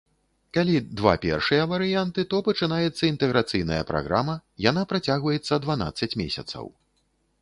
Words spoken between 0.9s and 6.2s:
два першыя варыянты, то пачынаецца інтэграцыйная праграма, яна працягваецца дванаццаць